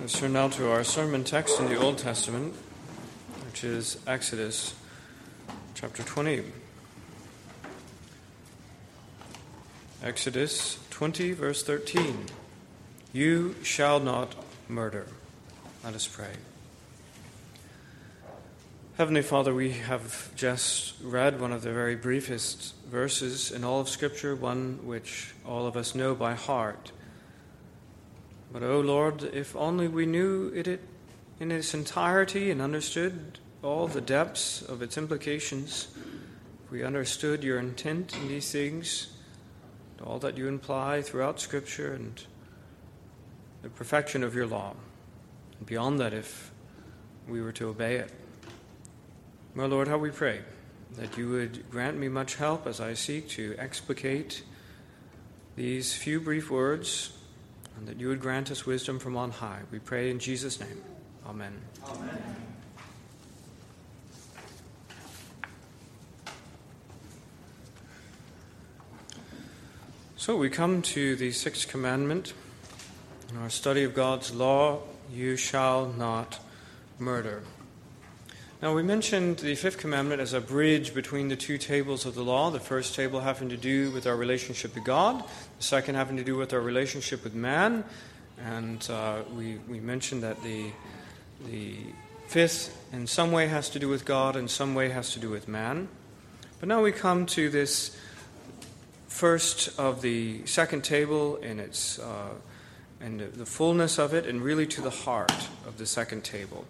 [0.00, 2.54] Let's turn now to our sermon text in the Old Testament,
[3.46, 4.76] which is Exodus
[5.74, 6.44] chapter 20.
[10.00, 12.26] Exodus 20, verse 13.
[13.12, 14.36] You shall not
[14.68, 15.08] murder.
[15.82, 16.34] Let us pray.
[18.98, 23.88] Heavenly Father, we have just read one of the very briefest verses in all of
[23.88, 26.92] Scripture, one which all of us know by heart.
[28.52, 30.80] But, O oh Lord, if only we knew it
[31.38, 35.88] in its entirety and understood all the depths of its implications,
[36.64, 39.08] if we understood your intent in these things,
[40.04, 42.24] all that you imply throughout Scripture and
[43.62, 44.74] the perfection of your law.
[45.58, 46.50] And beyond that, if
[47.28, 48.10] we were to obey it.
[49.54, 50.40] My Lord, how we pray
[50.96, 54.42] that you would grant me much help as I seek to explicate
[55.56, 57.17] these few brief words
[57.78, 59.60] and that you would grant us wisdom from on high.
[59.70, 60.82] We pray in Jesus' name.
[61.26, 61.52] Amen.
[61.86, 62.36] Amen.
[70.16, 72.34] So we come to the sixth commandment
[73.30, 74.80] in our study of God's law
[75.10, 76.38] you shall not
[76.98, 77.42] murder.
[78.60, 82.24] Now, we mentioned the fifth commandment as a bridge between the two tables of the
[82.24, 82.50] law.
[82.50, 85.22] The first table having to do with our relationship to God,
[85.58, 87.84] the second having to do with our relationship with man.
[88.44, 90.72] And uh, we, we mentioned that the,
[91.46, 91.76] the
[92.26, 95.30] fifth, in some way, has to do with God, in some way, has to do
[95.30, 95.86] with man.
[96.58, 97.96] But now we come to this
[99.06, 102.30] first of the second table in its uh,
[103.00, 106.64] and the fullness of it, and really to the heart of the second table.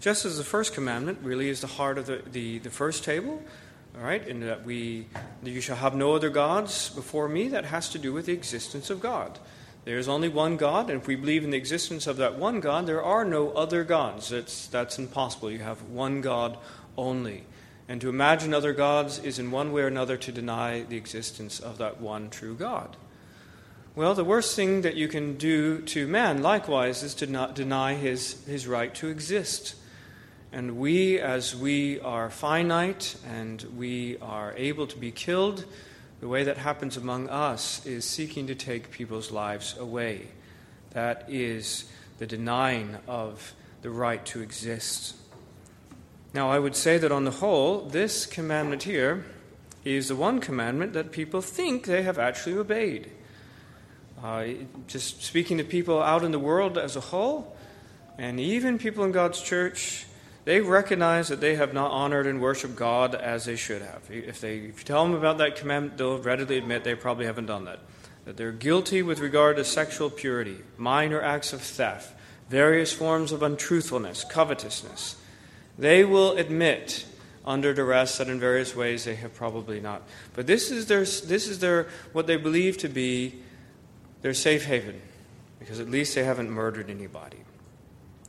[0.00, 3.42] Just as the first commandment really is the heart of the, the, the first table,
[3.94, 5.06] all right, in that we,
[5.42, 8.32] that you shall have no other gods before me, that has to do with the
[8.32, 9.38] existence of God.
[9.84, 12.60] There is only one God, and if we believe in the existence of that one
[12.60, 14.30] God, there are no other gods.
[14.30, 15.50] That's, that's impossible.
[15.50, 16.56] You have one God
[16.96, 17.44] only.
[17.86, 21.60] And to imagine other gods is in one way or another to deny the existence
[21.60, 22.96] of that one true God.
[23.94, 27.96] Well, the worst thing that you can do to man, likewise, is to not deny
[27.96, 29.74] his, his right to exist.
[30.52, 35.64] And we, as we are finite and we are able to be killed,
[36.20, 40.28] the way that happens among us is seeking to take people's lives away.
[40.90, 41.84] That is
[42.18, 45.14] the denying of the right to exist.
[46.34, 49.24] Now, I would say that on the whole, this commandment here
[49.84, 53.10] is the one commandment that people think they have actually obeyed.
[54.22, 54.48] Uh,
[54.86, 57.56] just speaking to people out in the world as a whole,
[58.18, 60.06] and even people in God's church,
[60.44, 64.02] they recognize that they have not honored and worshiped God as they should have.
[64.10, 67.46] If, they, if you tell them about that commandment, they'll readily admit they probably haven't
[67.46, 67.80] done that.
[68.24, 72.14] That they're guilty with regard to sexual purity, minor acts of theft,
[72.48, 75.16] various forms of untruthfulness, covetousness.
[75.78, 77.06] They will admit
[77.44, 80.02] under duress that in various ways they have probably not.
[80.34, 83.40] But this is their, this is their what they believe to be
[84.22, 85.00] their safe haven,
[85.58, 87.38] because at least they haven't murdered anybody.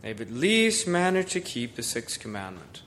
[0.01, 2.81] They've at least managed to keep the sixth commandment.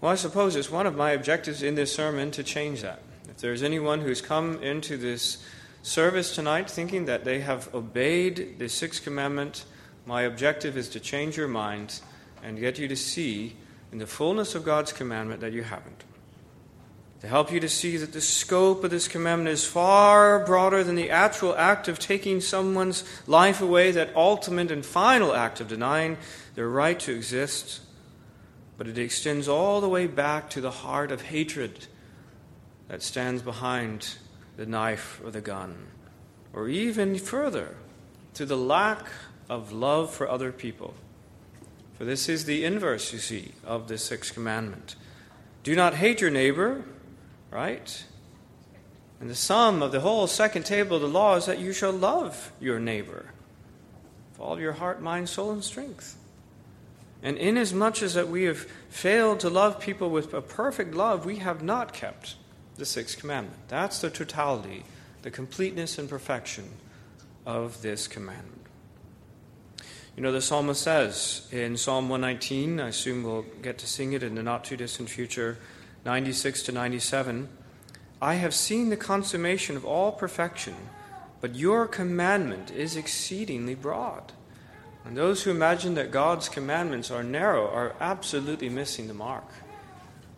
[0.00, 3.00] Well, I suppose it's one of my objectives in this sermon to change that.
[3.28, 5.38] If there's anyone who's come into this
[5.82, 9.64] service tonight thinking that they have obeyed the sixth commandment,
[10.06, 12.00] my objective is to change your mind
[12.42, 13.56] and get you to see
[13.90, 16.04] in the fullness of God's commandment that you haven't
[17.20, 20.94] to help you to see that the scope of this commandment is far broader than
[20.94, 26.16] the actual act of taking someone's life away, that ultimate and final act of denying
[26.54, 27.80] their right to exist.
[28.76, 31.86] But it extends all the way back to the heart of hatred
[32.86, 34.14] that stands behind
[34.56, 35.88] the knife or the gun,
[36.52, 37.76] or even further,
[38.34, 39.06] to the lack
[39.48, 40.94] of love for other people.
[41.96, 44.94] For this is the inverse, you see, of the sixth commandment.
[45.64, 46.84] Do not hate your neighbor
[47.50, 48.04] right?
[49.20, 51.92] And the sum of the whole second table of the law is that you shall
[51.92, 53.26] love your neighbor
[54.30, 56.16] with all your heart, mind, soul, and strength.
[57.22, 58.58] And inasmuch as that we have
[58.90, 62.36] failed to love people with a perfect love, we have not kept
[62.76, 63.58] the sixth commandment.
[63.66, 64.84] That's the totality,
[65.22, 66.70] the completeness and perfection
[67.44, 68.54] of this commandment.
[70.16, 74.22] You know, the psalmist says in Psalm 119, I assume we'll get to sing it
[74.22, 75.58] in the not too distant future
[76.08, 77.50] 96 to 97
[78.22, 80.74] I have seen the consummation of all perfection,
[81.42, 84.32] but your commandment is exceedingly broad.
[85.04, 89.44] And those who imagine that God's commandments are narrow are absolutely missing the mark.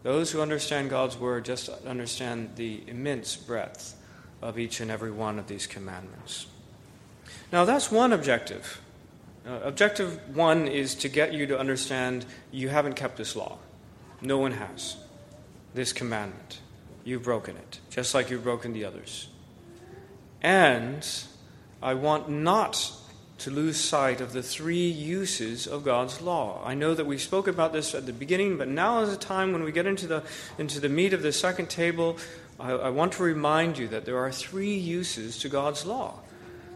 [0.03, 3.95] Those who understand God's word just understand the immense breadth
[4.43, 6.49] of each and every one of these commandments.
[7.53, 8.81] Now, that's one objective
[9.47, 13.57] Uh, objective one is to get you to understand you haven't kept this law.
[14.21, 14.97] No one has.
[15.75, 16.61] This commandment.
[17.05, 19.29] You've broken it, just like you've broken the others.
[20.43, 21.07] And
[21.83, 22.93] I want not
[23.39, 26.63] to lose sight of the three uses of God's law.
[26.65, 29.53] I know that we spoke about this at the beginning, but now is the time
[29.53, 30.23] when we get into the,
[30.59, 32.19] into the meat of the second table.
[32.59, 36.21] I, I want to remind you that there are three uses to God's law.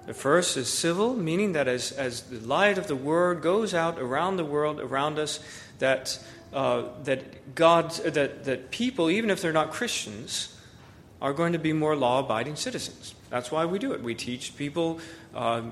[0.07, 3.99] The first is civil, meaning that as, as the light of the Word goes out
[3.99, 5.41] around the world, around us,
[5.81, 6.19] that,
[6.55, 10.57] uh, that, God, that, that people, even if they're not Christians,
[11.21, 13.15] are going to be more law abiding citizens.
[13.31, 14.03] That's why we do it.
[14.03, 15.01] We teach people
[15.35, 15.63] uh,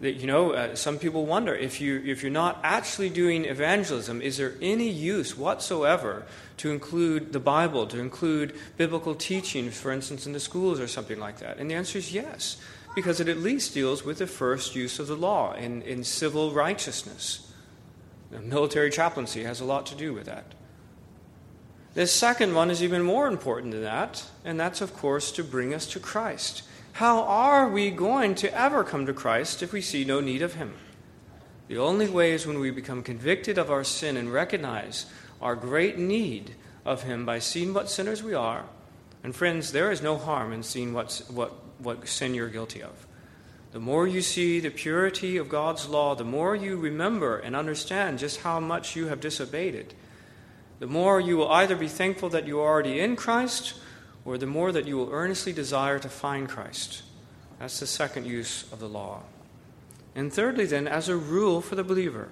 [0.00, 4.20] that, you know, uh, some people wonder if, you, if you're not actually doing evangelism,
[4.20, 6.26] is there any use whatsoever
[6.56, 11.20] to include the Bible, to include biblical teachings, for instance, in the schools or something
[11.20, 11.58] like that?
[11.58, 12.56] And the answer is yes,
[12.94, 16.52] because it at least deals with the first use of the law in, in civil
[16.52, 17.52] righteousness.
[18.34, 20.44] The military chaplaincy has a lot to do with that.
[21.94, 25.72] The second one is even more important than that, and that's, of course, to bring
[25.72, 26.64] us to Christ.
[26.94, 30.54] How are we going to ever come to Christ if we see no need of
[30.54, 30.74] Him?
[31.68, 35.06] The only way is when we become convicted of our sin and recognize
[35.40, 38.64] our great need of Him by seeing what sinners we are.
[39.22, 43.06] And friends, there is no harm in seeing what's, what, what sin you're guilty of.
[43.74, 48.20] The more you see the purity of God's law, the more you remember and understand
[48.20, 49.94] just how much you have disobeyed it,
[50.78, 53.74] the more you will either be thankful that you are already in Christ
[54.24, 57.02] or the more that you will earnestly desire to find Christ.
[57.58, 59.22] That's the second use of the law.
[60.14, 62.28] And thirdly, then, as a rule for the believer,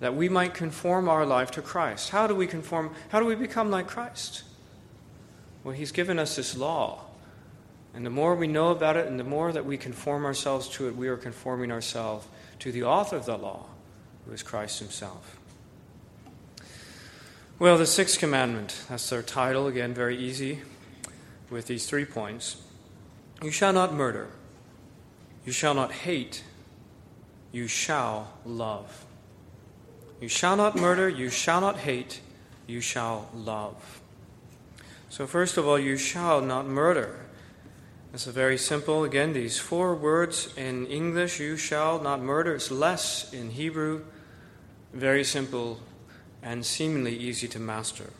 [0.00, 2.10] that we might conform our life to Christ.
[2.10, 2.94] How do we conform?
[3.08, 4.42] How do we become like Christ?
[5.64, 7.07] Well, He's given us this law.
[7.94, 10.88] And the more we know about it and the more that we conform ourselves to
[10.88, 12.26] it, we are conforming ourselves
[12.60, 13.66] to the author of the law,
[14.26, 15.38] who is Christ Himself.
[17.58, 20.60] Well, the sixth commandment, that's their title, again, very easy
[21.50, 22.62] with these three points
[23.42, 24.28] You shall not murder,
[25.44, 26.44] you shall not hate,
[27.50, 29.06] you shall love.
[30.20, 32.20] You shall not murder, you shall not hate,
[32.66, 34.02] you shall love.
[35.08, 37.27] So, first of all, you shall not murder.
[38.14, 42.54] It's a very simple, again, these four words in English, you shall not murder.
[42.54, 44.02] It's less in Hebrew.
[44.94, 45.80] Very simple
[46.42, 48.10] and seemingly easy to master.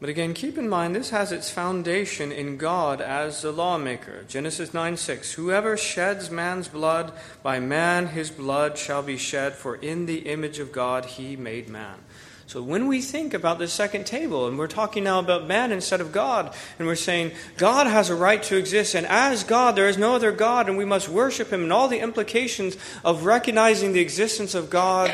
[0.00, 4.24] But again, keep in mind this has its foundation in God as the lawmaker.
[4.28, 5.32] Genesis 9 6.
[5.32, 10.58] Whoever sheds man's blood, by man his blood shall be shed, for in the image
[10.58, 12.00] of God he made man.
[12.46, 16.00] So when we think about the second table, and we're talking now about man instead
[16.00, 19.88] of God, and we're saying God has a right to exist, and as God there
[19.88, 23.92] is no other God, and we must worship him, and all the implications of recognizing
[23.92, 25.12] the existence of God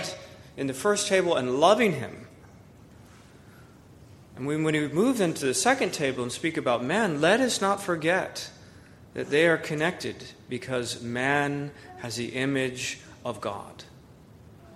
[0.56, 2.26] in the first table and loving him
[4.40, 7.82] and when we move into the second table and speak about man, let us not
[7.82, 8.48] forget
[9.12, 10.16] that they are connected
[10.48, 13.84] because man has the image of God.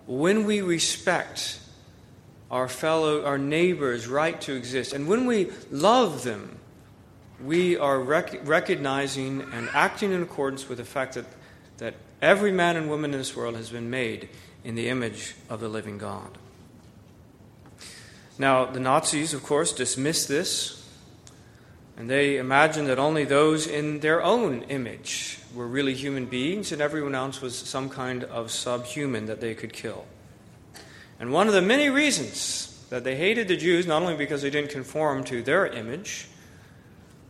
[0.07, 1.61] When we respect
[2.51, 6.59] our fellow, our neighbor's right to exist, and when we love them,
[7.43, 11.27] we are rec- recognizing and acting in accordance with the fact that,
[11.79, 14.29] that every man and woman in this world has been made
[14.63, 16.39] in the image of the living God.
[18.39, 20.89] Now, the Nazis, of course, dismissed this,
[21.97, 26.83] and they imagined that only those in their own image were really human beings, and
[26.83, 30.07] everyone else was some kind of subhuman that they could kill.
[31.19, 34.51] And one of the many reasons that they hated the Jews, not only because they
[34.51, 36.29] didn't conform to their image,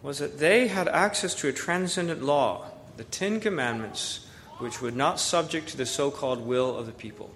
[0.03, 4.26] was that they had access to a transcendent law, the Ten Commandments,
[4.59, 7.31] which would not subject to the so called will of the people.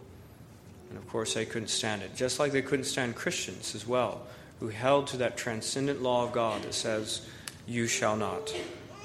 [0.90, 4.23] And of course, they couldn't stand it, just like they couldn't stand Christians as well,
[4.61, 7.26] who held to that transcendent law of God that says,
[7.67, 8.55] You shall not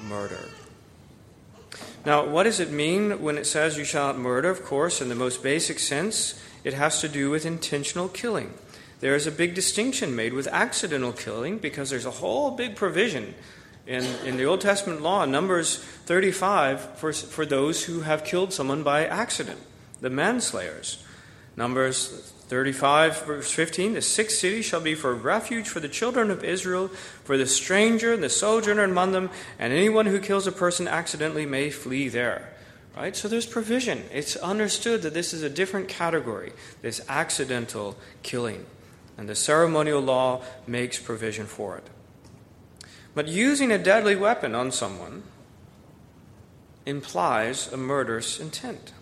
[0.02, 0.48] murder.
[2.04, 4.50] Now, what does it mean when it says you shall not murder?
[4.50, 8.54] Of course, in the most basic sense, it has to do with intentional killing.
[9.00, 13.34] There is a big distinction made with accidental killing because there's a whole big provision
[13.86, 18.82] in, in the Old Testament law, Numbers 35, for, for those who have killed someone
[18.82, 19.60] by accident,
[20.00, 21.04] the manslayers.
[21.56, 26.42] Numbers 35, verse 15 The sixth city shall be for refuge for the children of
[26.42, 30.88] Israel, for the stranger and the sojourner among them, and anyone who kills a person
[30.88, 32.53] accidentally may flee there.
[32.96, 33.16] Right?
[33.16, 34.04] So there's provision.
[34.12, 38.66] It's understood that this is a different category, this accidental killing.
[39.18, 41.88] And the ceremonial law makes provision for it.
[43.14, 45.22] But using a deadly weapon on someone
[46.86, 48.92] implies a murderous intent.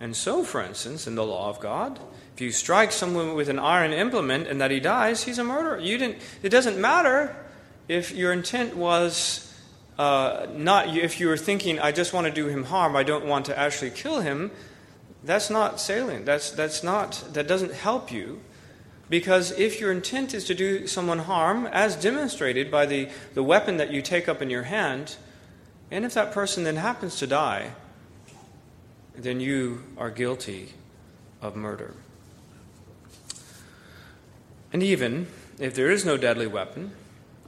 [0.00, 2.00] And so, for instance, in the law of God,
[2.34, 5.78] if you strike someone with an iron implement and that he dies, he's a murderer.
[5.78, 7.36] You didn't, it doesn't matter
[7.88, 9.51] if your intent was
[9.98, 13.26] uh, not, if you were thinking, I just want to do him harm, I don't
[13.26, 14.50] want to actually kill him,
[15.24, 16.26] that's not salient.
[16.26, 18.40] That's, that's not, that doesn't help you.
[19.08, 23.76] Because if your intent is to do someone harm, as demonstrated by the, the weapon
[23.76, 25.16] that you take up in your hand,
[25.90, 27.72] and if that person then happens to die,
[29.14, 30.70] then you are guilty
[31.42, 31.94] of murder.
[34.72, 35.26] And even
[35.58, 36.92] if there is no deadly weapon,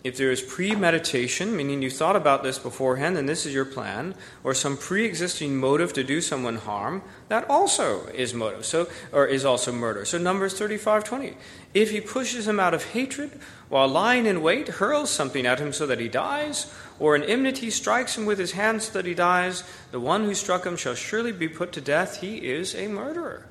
[0.04, 4.14] if there is premeditation, meaning you thought about this beforehand and this is your plan,
[4.44, 9.46] or some pre-existing motive to do someone harm, that also is motive, so or is
[9.46, 10.04] also murder.
[10.04, 11.36] So Numbers 35:20.
[11.72, 15.72] If he pushes him out of hatred while lying in wait, hurls something at him
[15.72, 16.70] so that he dies,
[17.00, 20.34] or in enmity strikes him with his hand so that he dies, the one who
[20.34, 22.20] struck him shall surely be put to death.
[22.20, 23.46] He is a murderer.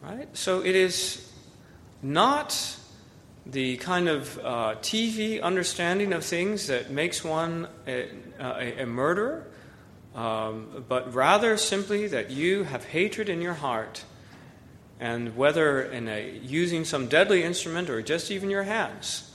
[0.00, 0.28] Right?
[0.32, 1.30] So it is
[2.02, 2.78] not
[3.46, 9.46] the kind of uh, TV understanding of things that makes one a, a, a murderer,
[10.14, 14.04] um, but rather simply that you have hatred in your heart,
[14.98, 19.34] and whether in a, using some deadly instrument or just even your hands,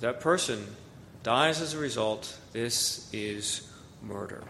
[0.00, 0.76] that person
[1.22, 2.38] dies as a result.
[2.52, 3.70] This is
[4.02, 4.42] murder.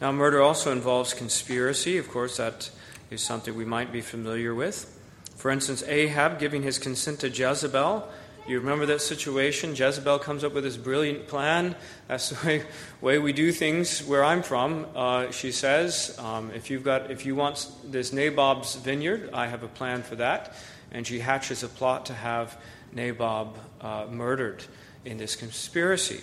[0.00, 1.98] Now, murder also involves conspiracy.
[1.98, 2.70] Of course, that
[3.10, 4.99] is something we might be familiar with.
[5.40, 8.06] For instance, Ahab giving his consent to Jezebel.
[8.46, 9.74] You remember that situation?
[9.74, 11.76] Jezebel comes up with this brilliant plan.
[12.08, 12.62] That's the way,
[13.00, 14.84] way we do things where I'm from.
[14.94, 19.62] Uh, she says, um, if, you've got, if you want this Naboth's vineyard, I have
[19.62, 20.52] a plan for that.
[20.92, 22.58] And she hatches a plot to have
[22.92, 24.62] Naboth uh, murdered
[25.06, 26.22] in this conspiracy.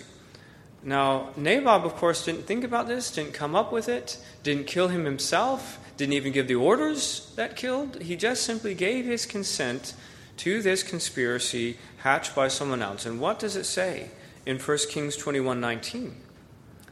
[0.82, 4.88] Now, Naboth, of course, didn't think about this, didn't come up with it, didn't kill
[4.88, 8.00] him himself didn't even give the orders that killed.
[8.00, 9.94] He just simply gave his consent
[10.38, 13.04] to this conspiracy hatched by someone else.
[13.04, 14.10] And what does it say
[14.46, 16.14] in 1 Kings 21:19?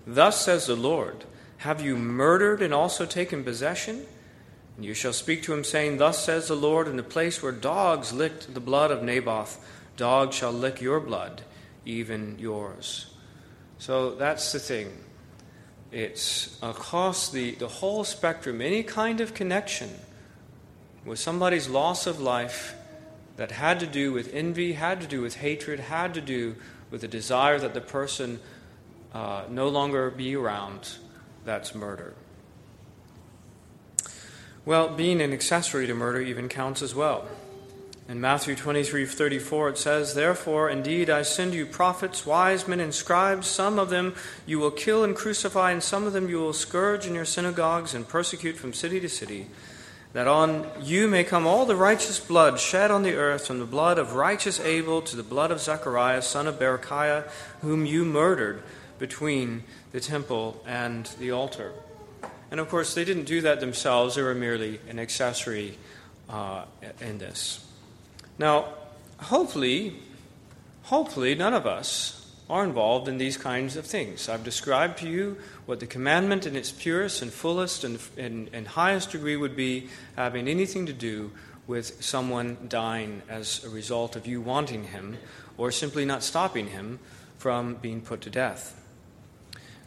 [0.05, 1.25] Thus says the Lord,
[1.59, 4.07] have you murdered and also taken possession?
[4.76, 7.52] And you shall speak to him, saying, Thus says the Lord, in the place where
[7.52, 9.59] dogs licked the blood of Naboth,
[9.97, 11.43] dogs shall lick your blood,
[11.87, 13.07] even yours.
[13.78, 14.90] So that's the thing.
[15.92, 19.90] It's across the, the whole spectrum, any kind of connection
[21.04, 22.75] with somebody's loss of life
[23.37, 26.56] that had to do with envy, had to do with hatred, had to do
[26.90, 28.40] with the desire that the person
[29.14, 30.97] uh, no longer be around,
[31.45, 32.14] that's murder.
[34.64, 37.28] Well, being an accessory to murder even counts as well.
[38.08, 42.94] In Matthew 23 34, it says, Therefore, indeed, I send you prophets, wise men, and
[42.94, 43.48] scribes.
[43.48, 44.14] Some of them
[44.46, 47.94] you will kill and crucify, and some of them you will scourge in your synagogues
[47.94, 49.48] and persecute from city to city,
[50.12, 53.64] that on you may come all the righteous blood shed on the earth, from the
[53.64, 57.28] blood of righteous Abel to the blood of Zechariah, son of Berechiah,
[57.60, 58.62] whom you murdered
[59.00, 61.72] between the temple and the altar.
[62.52, 65.76] And of course, they didn't do that themselves, they were merely an accessory
[66.30, 66.66] uh,
[67.00, 67.65] in this.
[68.38, 68.75] Now,
[69.19, 69.97] hopefully,
[70.85, 72.16] hopefully none of us
[72.49, 74.28] are involved in these kinds of things.
[74.28, 78.69] I've described to you what the commandment in its purest and fullest and, and, and,
[78.69, 81.33] highest degree would be, having anything to do
[81.66, 85.16] with someone dying as a result of you wanting him
[85.57, 87.00] or simply not stopping him
[87.38, 88.81] from being put to death.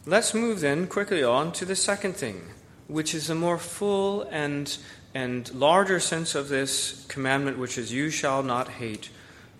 [0.04, 2.42] Let's move then quickly on to the second thing,
[2.88, 4.76] which is a more full and
[5.14, 9.10] and larger sense of this commandment, which is, You shall not hate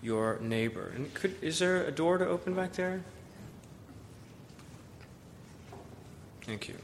[0.01, 0.91] your neighbor.
[0.95, 3.01] And could, is there a door to open back there?
[6.41, 6.75] Thank you.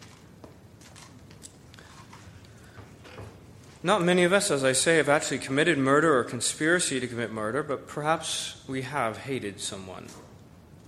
[3.83, 7.31] Not many of us, as I say, have actually committed murder or conspiracy to commit
[7.31, 10.07] murder, but perhaps we have hated someone.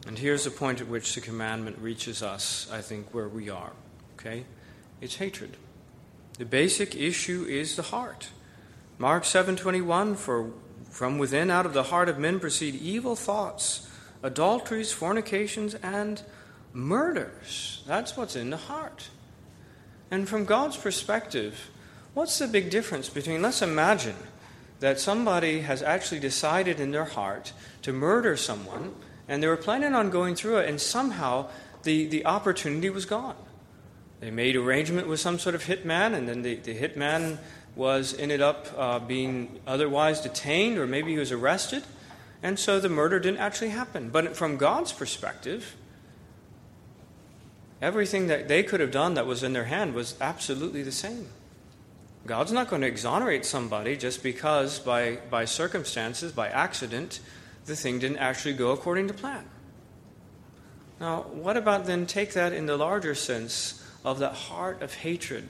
[0.08, 3.72] And here's the point at which the commandment reaches us, I think, where we are.
[4.16, 4.44] Okay?
[5.02, 5.56] It's hatred.
[6.40, 8.30] The basic issue is the heart.
[8.98, 10.52] Mark 7:21 for
[10.90, 13.90] from within out of the heart of men proceed evil thoughts,
[14.24, 16.22] adulteries, fornications and
[16.72, 17.84] murders.
[17.86, 19.10] That's what's in the heart.
[20.10, 21.70] And from God's perspective,
[22.14, 24.16] what's the big difference between let's imagine
[24.80, 28.96] that somebody has actually decided in their heart to murder someone
[29.28, 31.50] and they were planning on going through it and somehow
[31.84, 33.36] the, the opportunity was gone.
[34.20, 37.38] They made arrangement with some sort of hitman, and then the, the hitman
[37.76, 41.84] was ended up uh, being otherwise detained, or maybe he was arrested,
[42.44, 44.10] and so the murder didn't actually happen.
[44.10, 45.76] But from God's perspective,
[47.82, 51.28] Everything that they could have done that was in their hand was absolutely the same.
[52.26, 57.22] God's not going to exonerate somebody just because, by, by circumstances, by accident,
[57.66, 59.46] the thing didn't actually go according to plan.
[61.00, 65.50] Now, what about then take that in the larger sense of that heart of hatred?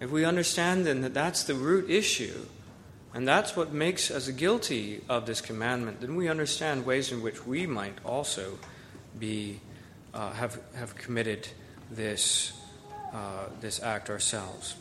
[0.00, 2.46] If we understand then that that's the root issue,
[3.12, 7.46] and that's what makes us guilty of this commandment, then we understand ways in which
[7.46, 8.58] we might also
[9.18, 9.60] be
[10.14, 11.48] uh, have have committed
[11.90, 12.52] this
[13.12, 14.76] uh, this act ourselves.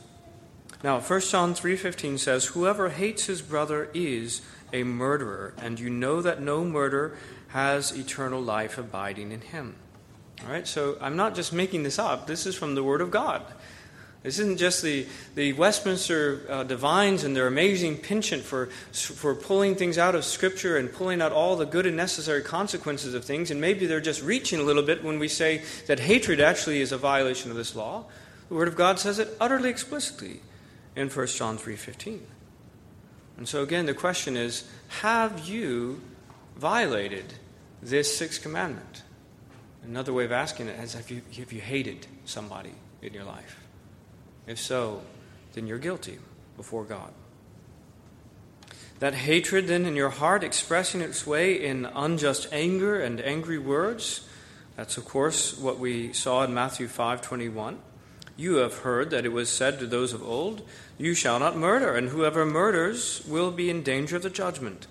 [0.84, 6.22] Now, 1 John 3:15 says, "Whoever hates his brother is a murderer, and you know
[6.22, 7.18] that no murderer
[7.50, 9.76] has eternal life abiding in him."
[10.44, 10.68] All right?
[10.68, 12.28] So, I'm not just making this up.
[12.28, 13.44] This is from the word of God.
[14.24, 15.06] This isn't just the,
[15.36, 20.76] the Westminster uh, divines and their amazing penchant for, for pulling things out of Scripture
[20.76, 23.50] and pulling out all the good and necessary consequences of things.
[23.50, 26.92] And maybe they're just reaching a little bit when we say that hatred actually is
[26.92, 28.06] a violation of this law.
[28.50, 30.42] The Word of God says it utterly explicitly
[30.98, 32.20] in 1 John 3.15.
[33.38, 34.70] And so again, the question is,
[35.00, 36.02] have you
[36.58, 37.36] violated
[37.82, 39.04] this sixth commandment?
[39.84, 43.60] Another way of asking it is, have you, have you hated somebody in your life?
[44.46, 45.02] If so,
[45.54, 46.20] then you're guilty
[46.58, 47.12] before God.
[49.00, 54.28] That hatred then in your heart expressing its way in unjust anger and angry words,
[54.76, 57.80] that's of course what we saw in Matthew 5:21.
[58.36, 60.66] You have heard that it was said to those of old,
[60.98, 64.88] you shall not murder, and whoever murders will be in danger of the judgment.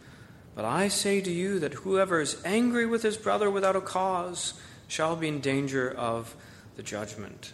[0.55, 4.55] But I say to you that whoever is angry with his brother without a cause
[4.89, 6.35] shall be in danger of
[6.77, 7.53] the judgment.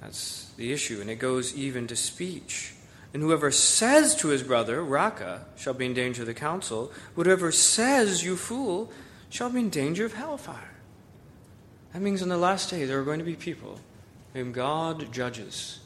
[0.00, 2.74] That's the issue, and it goes even to speech.
[3.12, 6.90] And whoever says to his brother, Raca, shall be in danger of the council.
[7.14, 8.90] Whoever says, You fool,
[9.28, 10.70] shall be in danger of hellfire.
[11.92, 13.78] That means on the last day there are going to be people
[14.32, 15.80] whom God judges.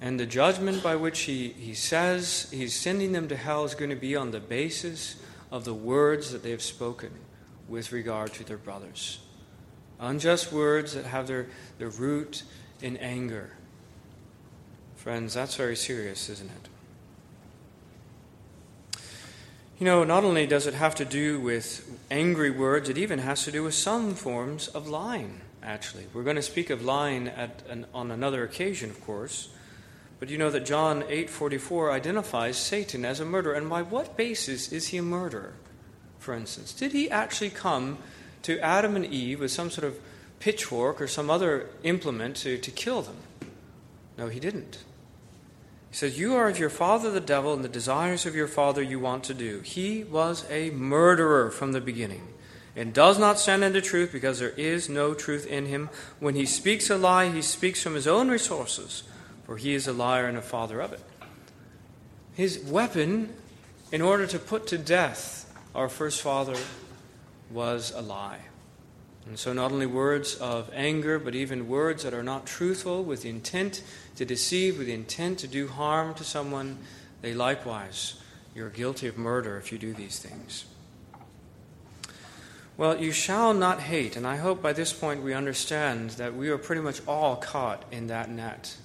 [0.00, 3.90] And the judgment by which he, he says he's sending them to hell is going
[3.90, 5.16] to be on the basis
[5.52, 7.12] of the words that they have spoken
[7.68, 9.20] with regard to their brothers.
[10.02, 11.46] Unjust words that have their,
[11.78, 12.42] their root
[12.82, 13.50] in anger.
[14.96, 16.68] Friends, that's very serious, isn't it?
[19.78, 23.44] You know, not only does it have to do with angry words, it even has
[23.44, 26.06] to do with some forms of lying, actually.
[26.12, 29.50] We're going to speak of lying at an, on another occasion, of course.
[30.18, 34.72] But you know that John 8:44 identifies Satan as a murderer, and by what basis
[34.72, 35.54] is he a murderer?
[36.18, 37.98] For instance, did he actually come
[38.42, 39.98] to Adam and Eve with some sort of
[40.40, 43.16] pitchfork or some other implement to, to kill them.
[44.18, 44.78] No, he didn't.
[45.90, 48.82] He says, You are of your father the devil, and the desires of your father
[48.82, 49.60] you want to do.
[49.60, 52.28] He was a murderer from the beginning
[52.74, 55.90] and does not stand in the truth because there is no truth in him.
[56.20, 59.02] When he speaks a lie, he speaks from his own resources,
[59.44, 61.02] for he is a liar and a father of it.
[62.34, 63.34] His weapon,
[63.90, 66.56] in order to put to death our first father,
[67.52, 68.40] was a lie.
[69.26, 73.22] And so, not only words of anger, but even words that are not truthful with
[73.22, 73.82] the intent
[74.16, 76.78] to deceive, with the intent to do harm to someone,
[77.20, 78.20] they likewise,
[78.54, 80.64] you're guilty of murder if you do these things.
[82.76, 86.48] Well, you shall not hate, and I hope by this point we understand that we
[86.48, 88.76] are pretty much all caught in that net.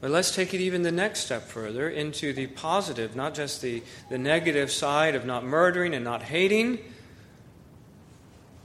[0.00, 3.82] But let's take it even the next step further into the positive, not just the,
[4.10, 6.78] the negative side of not murdering and not hating,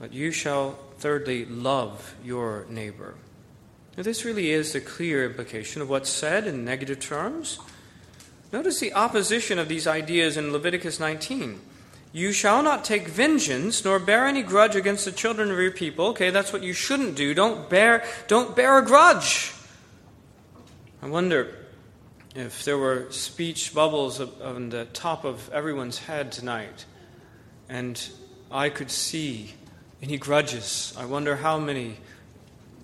[0.02, 3.16] but you shall Thirdly, love your neighbor.
[3.96, 7.58] Now, this really is the clear implication of what's said in negative terms.
[8.52, 11.60] Notice the opposition of these ideas in Leviticus 19.
[12.12, 16.06] You shall not take vengeance nor bear any grudge against the children of your people.
[16.10, 17.34] Okay, that's what you shouldn't do.
[17.34, 19.52] Don't bear, don't bear a grudge.
[21.02, 21.52] I wonder
[22.36, 26.84] if there were speech bubbles on the top of everyone's head tonight,
[27.68, 28.00] and
[28.52, 29.54] I could see
[30.02, 30.92] any grudges.
[30.98, 31.96] I wonder how many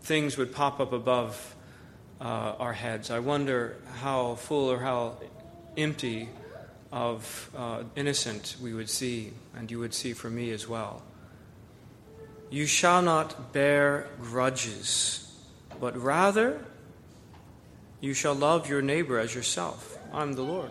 [0.03, 1.57] things would pop up above
[2.21, 3.11] uh, our heads.
[3.11, 5.17] I wonder how full or how
[5.77, 6.29] empty
[6.93, 11.03] of uh, innocent we would see, and you would see for me as well.
[12.51, 15.31] You shall not bear grudges,
[15.81, 16.65] but rather
[18.01, 19.99] you shall love your neighbor as yourself.
[20.13, 20.71] I'm the Lord.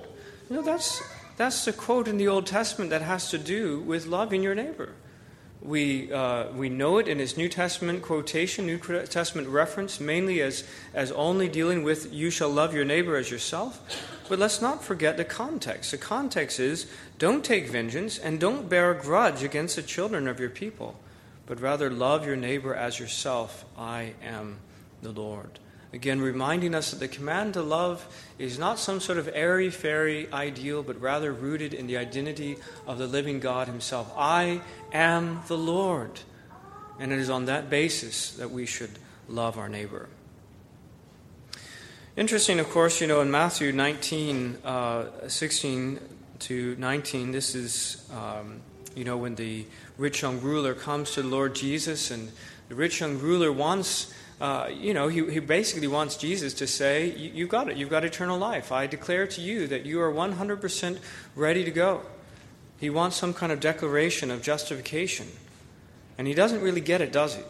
[0.50, 1.04] You know, that's,
[1.36, 4.94] that's the quote in the Old Testament that has to do with loving your neighbor.
[5.62, 10.63] We, uh, we know it in his New Testament quotation, New Testament reference, mainly as,
[10.93, 13.82] as only dealing with you shall love your neighbor as yourself.
[14.30, 15.91] But let's not forget the context.
[15.91, 20.39] The context is don't take vengeance and don't bear a grudge against the children of
[20.39, 21.00] your people.
[21.48, 23.65] but rather love your neighbor as yourself.
[23.78, 24.58] I am
[25.02, 25.60] the Lord.
[25.93, 28.06] Again, reminding us that the command to love
[28.38, 32.97] is not some sort of airy fairy ideal, but rather rooted in the identity of
[32.97, 34.12] the living God Himself.
[34.17, 36.19] I am the Lord.
[37.00, 40.10] And it is on that basis that we should love our neighbor.
[42.17, 46.00] Interesting, of course, you know, in Matthew 19, uh, 16
[46.39, 48.60] to 19, this is, um,
[48.95, 49.65] you know, when the
[49.97, 52.32] rich young ruler comes to the Lord Jesus, and
[52.69, 57.15] the rich young ruler wants uh, you know, he, he basically wants Jesus to say,
[57.15, 57.78] You've got it.
[57.78, 58.71] You've got eternal life.
[58.71, 61.00] I declare to you that you are 100%
[61.36, 62.04] ready to go.
[62.80, 65.28] He wants some kind of declaration of justification.
[66.17, 67.41] And he doesn't really get it, does he?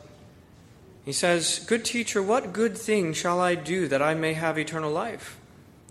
[1.04, 4.92] He says, Good teacher, what good thing shall I do that I may have eternal
[4.92, 5.38] life?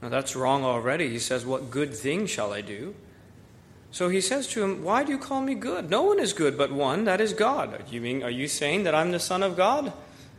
[0.00, 1.10] Now that's wrong already.
[1.10, 2.94] He says, What good thing shall I do?
[3.90, 5.90] So he says to him, Why do you call me good?
[5.90, 7.84] No one is good but one, that is God.
[7.90, 9.92] You mean, are you saying that I'm the Son of God?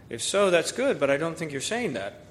[0.09, 2.21] If so, that's good, but I don't think you're saying that.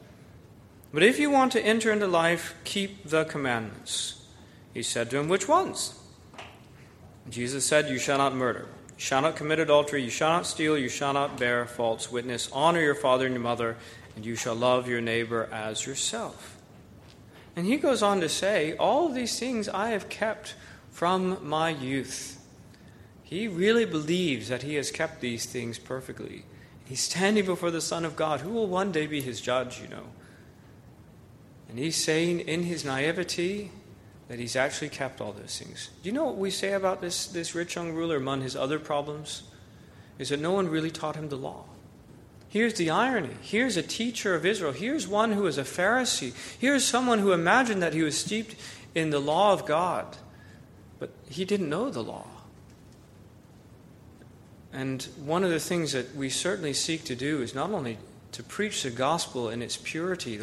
[0.92, 4.24] But if you want to enter into life, keep the commandments.
[4.72, 5.98] He said to him, Which ones?
[7.28, 10.78] Jesus said, You shall not murder, you shall not commit adultery, you shall not steal,
[10.78, 13.76] you shall not bear false witness, honor your father and your mother,
[14.14, 16.56] and you shall love your neighbor as yourself.
[17.56, 20.54] And he goes on to say, All these things I have kept
[20.90, 22.40] from my youth.
[23.22, 26.44] He really believes that he has kept these things perfectly.
[26.86, 29.88] He's standing before the Son of God, who will one day be his judge, you
[29.88, 30.04] know.
[31.68, 33.72] And he's saying in his naivety
[34.28, 35.90] that he's actually kept all those things.
[36.02, 38.78] Do you know what we say about this, this rich young ruler among his other
[38.78, 39.42] problems?
[40.18, 41.64] Is that no one really taught him the law.
[42.48, 43.34] Here's the irony.
[43.42, 44.72] Here's a teacher of Israel.
[44.72, 46.32] Here's one who is a Pharisee.
[46.58, 48.54] Here's someone who imagined that he was steeped
[48.94, 50.16] in the law of God,
[50.98, 52.26] but he didn't know the law.
[54.72, 57.98] And one of the things that we certainly seek to do is not only
[58.32, 60.40] to preach the gospel in its purity,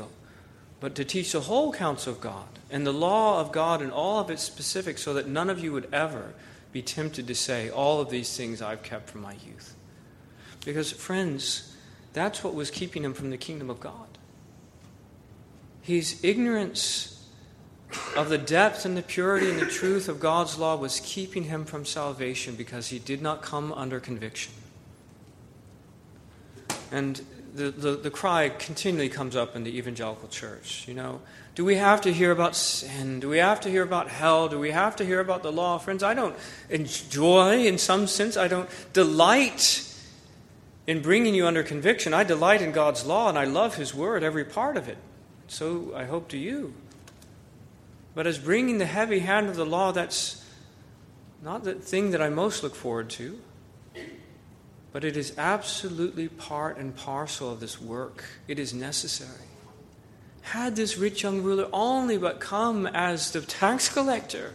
[0.80, 4.20] but to teach the whole counsel of God and the law of God in all
[4.20, 6.34] of its specifics so that none of you would ever
[6.72, 9.76] be tempted to say, All of these things I've kept from my youth.
[10.66, 11.76] Because, friends,
[12.14, 14.18] that's what was keeping him from the kingdom of God.
[15.82, 17.12] His ignorance
[18.16, 21.66] of the depth and the purity and the truth of God's law was keeping him
[21.66, 24.54] from salvation because he did not come under conviction.
[26.92, 27.22] And
[27.56, 30.88] the, the, the, cry continually comes up in the evangelical church.
[30.88, 31.22] You know,
[31.56, 33.20] do we have to hear about sin?
[33.20, 34.48] Do we have to hear about hell?
[34.48, 35.78] Do we have to hear about the law?
[35.78, 36.36] Friends, I don't
[36.70, 39.88] enjoy, in some sense, I don't delight
[40.88, 42.14] in bringing you under conviction.
[42.14, 44.98] I delight in God's law and I love His word, every part of it.
[45.48, 46.74] So I hope do you.
[48.15, 50.43] But as bringing the heavy hand of the law, that's
[51.41, 53.39] not the thing that I most look forward to.
[54.91, 58.23] But it is absolutely part and parcel of this work.
[58.47, 59.47] It is necessary.
[60.43, 64.54] Had this rich young ruler only but come as the tax collector,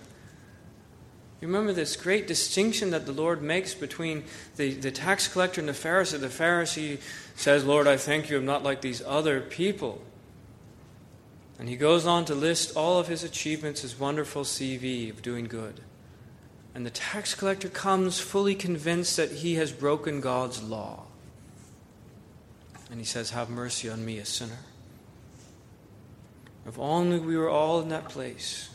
[1.40, 4.24] remember this great distinction that the Lord makes between
[4.56, 6.20] the, the tax collector and the Pharisee.
[6.20, 7.00] The Pharisee
[7.34, 10.02] says, Lord, I thank you, I'm not like these other people.
[11.58, 15.46] And he goes on to list all of his achievements, his wonderful CV of doing
[15.46, 15.80] good.
[16.74, 21.06] And the tax collector comes fully convinced that he has broken God's law.
[22.90, 24.60] And he says, Have mercy on me, a sinner.
[26.66, 28.70] If only we were all in that place.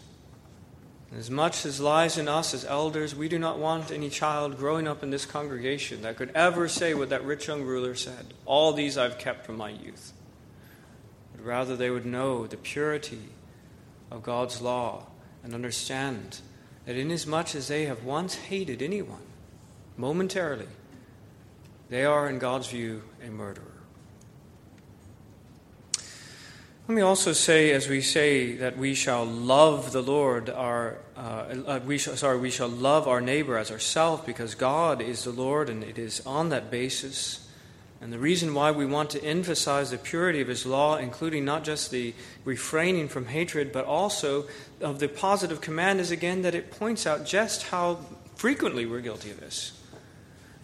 [1.10, 4.58] And as much as lies in us as elders, we do not want any child
[4.58, 8.34] growing up in this congregation that could ever say what that rich young ruler said
[8.46, 10.12] All these I've kept from my youth
[11.44, 13.30] rather they would know the purity
[14.10, 15.08] of God's law
[15.44, 16.40] and understand
[16.86, 19.22] that inasmuch as they have once hated anyone,
[19.98, 20.68] momentarily,
[21.90, 23.66] they are, in God's view, a murderer.
[26.88, 31.56] Let me also say, as we say that we shall love the Lord, our uh,
[31.66, 35.32] uh, we shall, sorry, we shall love our neighbor as ourselves, because God is the
[35.32, 37.43] Lord, and it is on that basis
[38.04, 41.64] and the reason why we want to emphasize the purity of His law, including not
[41.64, 42.14] just the
[42.44, 44.46] refraining from hatred, but also
[44.82, 48.00] of the positive command, is again that it points out just how
[48.36, 49.72] frequently we're guilty of this.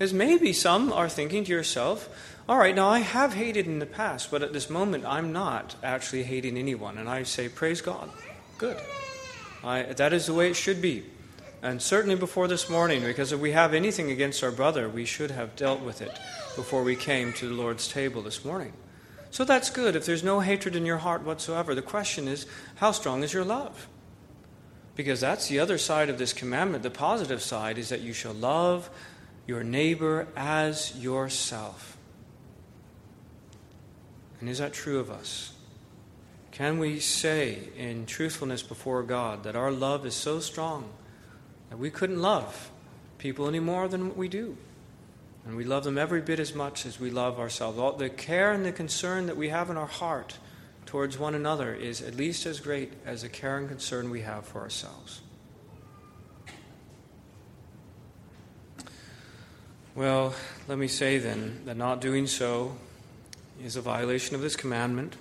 [0.02, 2.10] As maybe some are thinking to yourself,
[2.50, 5.76] all right, now I have hated in the past, but at this moment I'm not
[5.82, 6.98] actually hating anyone.
[6.98, 8.10] And I say, praise God.
[8.58, 8.82] Good.
[9.64, 11.06] I, that is the way it should be.
[11.62, 15.32] And certainly before this morning, because if we have anything against our brother, we should
[15.32, 16.12] have dealt with it
[16.60, 18.74] before we came to the Lord's table this morning.
[19.32, 19.96] So that's good.
[19.96, 22.46] If there's no hatred in your heart whatsoever, the question is,
[22.76, 23.88] how strong is your love?
[24.94, 26.84] Because that's the other side of this commandment.
[26.84, 28.90] The positive side is that you shall love
[29.48, 31.98] your neighbor as yourself.
[34.42, 35.54] And is that true of us?
[36.52, 40.90] Can we say in truthfulness before God that our love is so strong
[41.70, 42.70] that we couldn't love
[43.18, 44.58] people any more than we do?
[45.50, 47.80] And we love them every bit as much as we love ourselves.
[47.80, 50.38] All the care and the concern that we have in our heart
[50.86, 54.46] towards one another is at least as great as the care and concern we have
[54.46, 55.22] for ourselves.
[59.96, 60.36] Well,
[60.68, 62.78] let me say then that not doing so
[63.60, 65.16] is a violation of this commandment.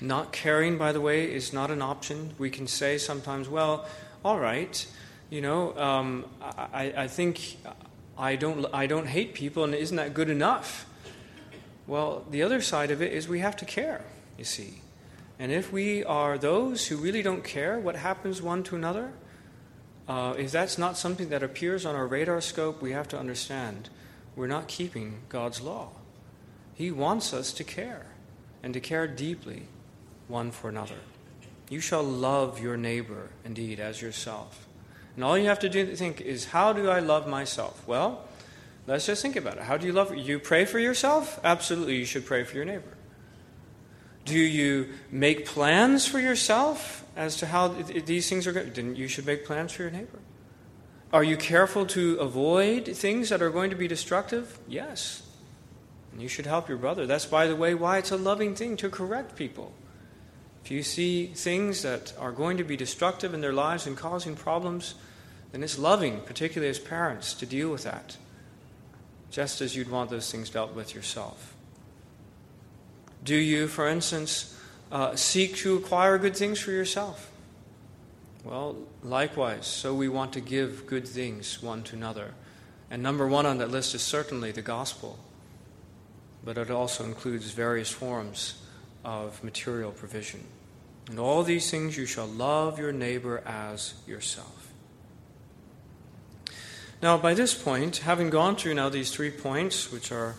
[0.00, 2.32] Not caring, by the way, is not an option.
[2.38, 3.84] We can say sometimes, well,
[4.24, 4.86] all right,
[5.28, 7.58] you know, um, I, I think
[8.20, 10.86] I don't, I don't hate people, and isn't that good enough?
[11.86, 14.04] Well, the other side of it is we have to care,
[14.36, 14.82] you see.
[15.38, 19.12] And if we are those who really don't care what happens one to another,
[20.06, 23.88] uh, if that's not something that appears on our radar scope, we have to understand
[24.36, 25.88] we're not keeping God's law.
[26.74, 28.06] He wants us to care,
[28.62, 29.62] and to care deeply
[30.28, 31.00] one for another.
[31.70, 34.66] You shall love your neighbor, indeed, as yourself.
[35.16, 37.86] And all you have to do think is, how do I love myself?
[37.86, 38.24] Well,
[38.86, 39.64] let's just think about it.
[39.64, 40.16] How do you love?
[40.16, 41.38] You pray for yourself?
[41.44, 42.96] Absolutely, you should pray for your neighbor.
[44.24, 48.72] Do you make plans for yourself as to how these things are going?
[48.72, 50.18] Then you should make plans for your neighbor.
[51.12, 54.58] Are you careful to avoid things that are going to be destructive?
[54.68, 55.22] Yes.
[56.12, 57.06] And you should help your brother.
[57.06, 59.72] That's, by the way, why it's a loving thing to correct people.
[60.64, 64.36] If you see things that are going to be destructive in their lives and causing
[64.36, 64.94] problems,
[65.52, 68.16] then it's loving, particularly as parents, to deal with that,
[69.30, 71.54] just as you'd want those things dealt with yourself.
[73.24, 74.56] Do you, for instance,
[74.92, 77.30] uh, seek to acquire good things for yourself?
[78.44, 82.32] Well, likewise, so we want to give good things one to another.
[82.90, 85.18] And number one on that list is certainly the gospel,
[86.42, 88.62] but it also includes various forms
[89.04, 90.44] of material provision.
[91.08, 94.68] And all these things you shall love your neighbor as yourself.
[97.02, 100.34] Now, by this point, having gone through now these three points, which are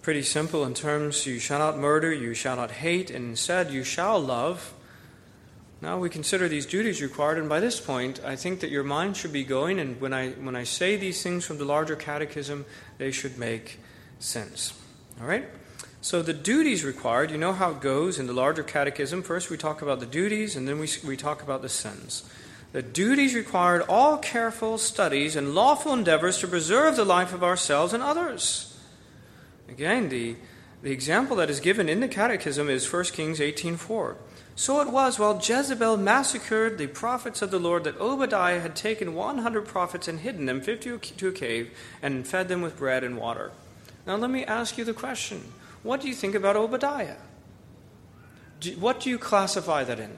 [0.00, 3.84] pretty simple in terms you shall not murder, you shall not hate, and instead you
[3.84, 4.72] shall love.
[5.82, 9.16] Now we consider these duties required, and by this point, I think that your mind
[9.18, 12.64] should be going, and when I, when I say these things from the larger catechism,
[12.96, 13.78] they should make
[14.18, 14.72] sense.
[15.20, 15.46] All right?
[16.00, 19.22] So the duties required, you know how it goes in the larger catechism.
[19.22, 22.22] First we talk about the duties, and then we, we talk about the sins.
[22.72, 27.92] The duties required all careful studies and lawful endeavors to preserve the life of ourselves
[27.92, 28.78] and others.
[29.68, 30.36] Again, the,
[30.82, 34.16] the example that is given in the catechism is 1 Kings 18.4.
[34.54, 39.14] So it was while Jezebel massacred the prophets of the Lord that Obadiah had taken
[39.14, 41.70] 100 prophets and hidden them 50 to a cave
[42.02, 43.52] and fed them with bread and water.
[44.06, 45.52] Now let me ask you the question
[45.88, 47.16] what do you think about Obadiah?
[48.60, 50.10] Do, what do you classify that in?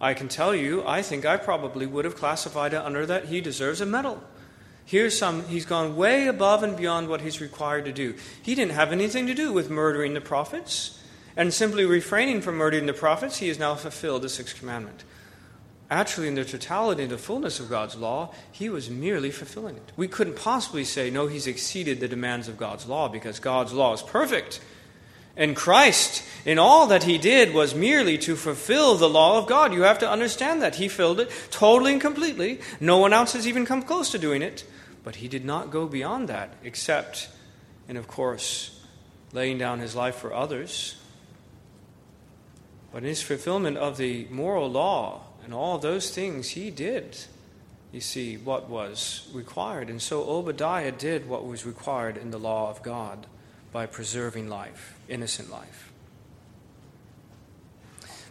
[0.00, 3.42] I can tell you, I think I probably would have classified it under that he
[3.42, 4.22] deserves a medal.
[4.86, 8.14] Here's some, he's gone way above and beyond what he's required to do.
[8.42, 10.98] He didn't have anything to do with murdering the prophets.
[11.36, 15.04] And simply refraining from murdering the prophets, he has now fulfilled the sixth commandment.
[15.90, 19.92] Actually, in the totality and the fullness of God's law, he was merely fulfilling it.
[19.98, 23.92] We couldn't possibly say, no, he's exceeded the demands of God's law because God's law
[23.92, 24.60] is perfect.
[25.40, 29.72] And Christ, in all that he did, was merely to fulfill the law of God.
[29.72, 30.76] You have to understand that.
[30.76, 32.60] He filled it totally and completely.
[32.78, 34.64] No one else has even come close to doing it.
[35.02, 37.28] But he did not go beyond that, except,
[37.88, 38.80] and of course,
[39.32, 41.00] laying down his life for others
[42.92, 47.16] but in his fulfillment of the moral law and all those things, he did,
[47.92, 49.88] you see, what was required.
[49.88, 53.26] And so Obadiah did what was required in the law of God
[53.72, 55.92] by preserving life, innocent life.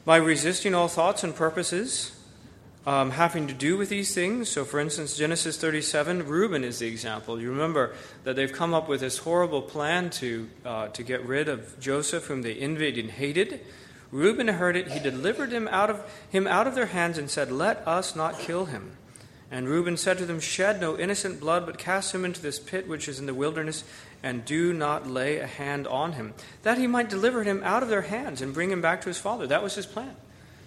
[0.05, 2.19] By resisting all thoughts and purposes
[2.89, 4.49] um, having to do with these things.
[4.49, 7.39] So, for instance, Genesis 37, Reuben is the example.
[7.39, 11.49] You remember that they've come up with this horrible plan to, uh, to get rid
[11.49, 13.61] of Joseph, whom they envied and hated.
[14.11, 14.87] Reuben heard it.
[14.91, 18.39] He delivered him out of him out of their hands and said, "Let us not
[18.39, 18.97] kill him."
[19.51, 22.87] And Reuben said to them, Shed no innocent blood, but cast him into this pit
[22.87, 23.83] which is in the wilderness,
[24.21, 27.89] and do not lay a hand on him, that he might deliver him out of
[27.89, 29.47] their hands and bring him back to his father.
[29.47, 30.15] That was his plan.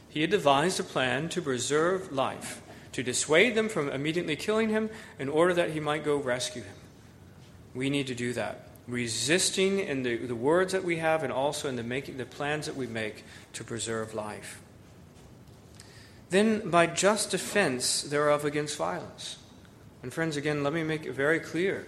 [0.09, 2.62] He had devised a plan to preserve life,
[2.93, 6.75] to dissuade them from immediately killing him, in order that he might go rescue him.
[7.75, 11.69] We need to do that resisting in the, the words that we have and also
[11.69, 14.61] in the, making, the plans that we make to preserve life.
[16.31, 19.38] Then, by just defense thereof against violence.
[20.03, 21.87] And, friends, again, let me make it very clear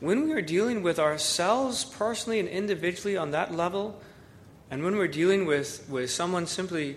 [0.00, 4.00] when we are dealing with ourselves personally and individually on that level,
[4.70, 6.96] and when we're dealing with, with someone simply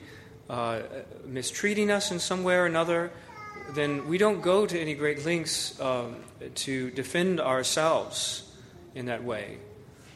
[0.50, 0.82] uh,
[1.26, 3.12] mistreating us in some way or another,
[3.74, 6.16] then we don't go to any great lengths um,
[6.56, 8.52] to defend ourselves
[8.96, 9.58] in that way.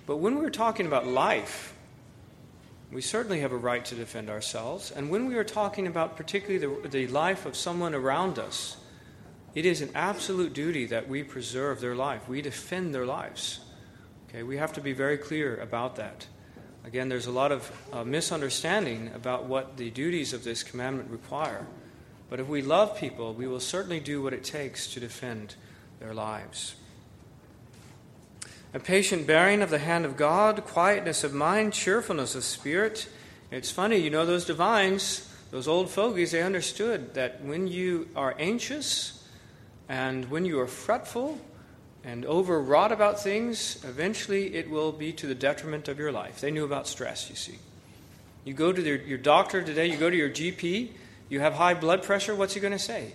[0.05, 1.73] But when we're talking about life,
[2.91, 4.91] we certainly have a right to defend ourselves.
[4.91, 8.77] And when we are talking about particularly the, the life of someone around us,
[9.53, 13.59] it is an absolute duty that we preserve their life, we defend their lives.
[14.29, 16.25] Okay, we have to be very clear about that.
[16.85, 21.67] Again, there's a lot of uh, misunderstanding about what the duties of this commandment require.
[22.29, 25.55] But if we love people, we will certainly do what it takes to defend
[25.99, 26.75] their lives.
[28.73, 33.09] A patient bearing of the hand of God, quietness of mind, cheerfulness of spirit.
[33.51, 38.33] It's funny, you know, those divines, those old fogies, they understood that when you are
[38.39, 39.20] anxious
[39.91, 41.37] and when you are fretful
[42.05, 46.39] and overwrought about things, eventually it will be to the detriment of your life.
[46.39, 47.59] They knew about stress, you see.
[48.45, 50.91] You go to your doctor today, you go to your GP,
[51.27, 53.11] you have high blood pressure, what's he going to say?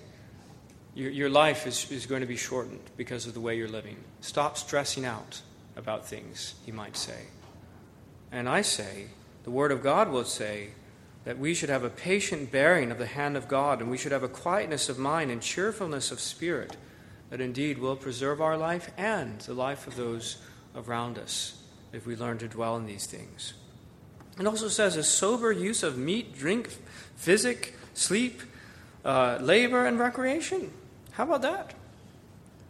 [0.95, 3.97] Your, your life is, is going to be shortened because of the way you're living.
[4.21, 5.41] Stop stressing out
[5.77, 7.23] about things, he might say.
[8.31, 9.07] And I say,
[9.45, 10.73] the Word of God will say,
[11.27, 14.13] that we should have a patient bearing of the hand of God, and we should
[14.13, 16.77] have a quietness of mind and cheerfulness of spirit
[17.31, 20.37] that indeed will preserve our life and the life of those
[20.77, 21.61] around us
[21.93, 23.55] if we learn to dwell in these things.
[24.39, 26.69] It also says a sober use of meat, drink,
[27.17, 28.41] physic, sleep,
[29.05, 30.71] uh, labor, and recreation.
[31.11, 31.75] How about that?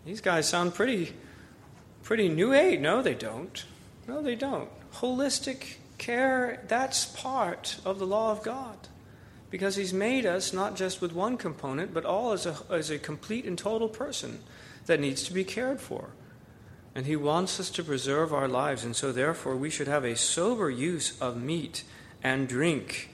[0.07, 1.12] These guys sound pretty,
[2.05, 2.81] pretty new age.
[2.81, 3.66] No, they don't.
[4.09, 4.71] No, they don't.
[4.95, 8.88] Holistic care, that's part of the law of God.
[9.50, 12.98] Because He's made us not just with one component, but all as a, as a
[12.98, 14.40] complete and total person
[14.87, 16.11] that needs to be cared for.
[16.94, 20.16] And He wants us to preserve our lives, and so therefore we should have a
[20.16, 21.85] sober use of meat
[22.22, 23.11] and drink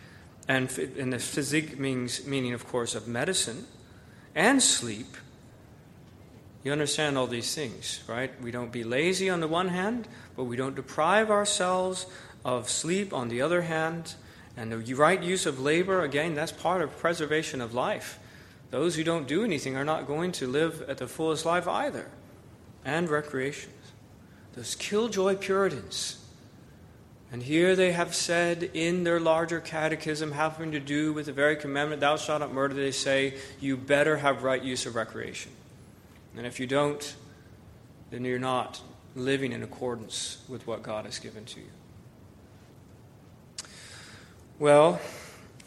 [0.49, 3.66] and, and the physique means, meaning, of course, of medicine
[4.35, 5.16] and sleep.
[6.64, 8.31] You understand all these things, right?
[8.40, 12.07] We don't be lazy on the one hand, but we don't deprive ourselves
[12.45, 14.15] of sleep on the other hand.
[14.57, 18.19] And the right use of labor, again, that's part of preservation of life.
[18.71, 22.11] Those who don't do anything are not going to live at the fullest life either.
[22.85, 23.73] And recreation.
[24.55, 26.23] Those killjoy Puritans
[27.33, 31.57] and here they have said in their larger catechism, having to do with the very
[31.57, 35.51] commandment, thou shalt not murder, they say, you better have right use of recreation.
[36.37, 37.15] And if you don't,
[38.11, 38.83] then you're not
[39.17, 41.71] living in accordance with what God has given to you.
[44.62, 45.01] Well,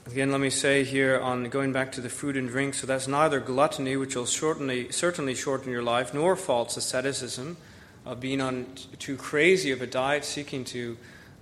[0.07, 3.09] again, let me say here on going back to the food and drink, so that's
[3.09, 7.57] neither gluttony, which will certainly, certainly shorten your life, nor false asceticism,
[8.05, 10.95] of being on too crazy of a diet, seeking to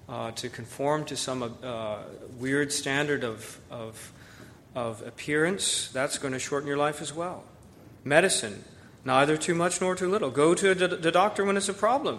[0.10, 2.00] uh, to conform to some uh,
[2.40, 4.12] weird standard of, of,
[4.74, 7.44] of appearance, that's going to shorten your life as well.
[8.04, 8.64] Medicine,
[9.06, 10.32] neither too much nor too little.
[10.32, 12.18] Go to the doctor when it's a problem.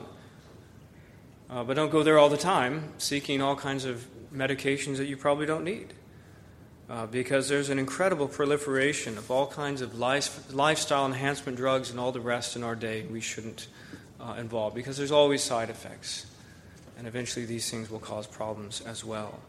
[1.50, 5.16] Uh, but don't go there all the time seeking all kinds of medications that you
[5.16, 5.94] probably don't need.
[6.88, 11.98] Uh, because there's an incredible proliferation of all kinds of life, lifestyle enhancement drugs and
[11.98, 13.68] all the rest in our day we shouldn't
[14.20, 16.26] uh, involve because there's always side effects
[16.98, 19.40] and eventually these things will cause problems as well.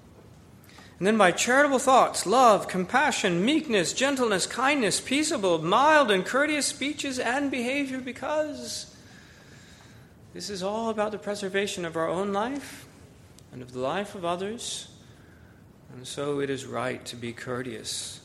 [0.98, 7.20] And then by charitable thoughts, love, compassion, meekness, gentleness, kindness, peaceable, mild, and courteous speeches
[7.20, 8.96] and behavior, because
[10.34, 12.85] this is all about the preservation of our own life
[13.56, 14.90] and of the life of others.
[15.94, 18.20] And so it is right to be courteous.